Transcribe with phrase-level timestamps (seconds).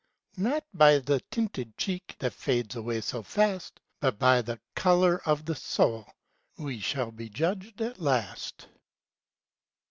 [0.37, 5.45] Not by the tinted cheek, That fades away so fast, But by the color of
[5.45, 6.09] the sotd^
[6.57, 8.65] We shall be judged at last.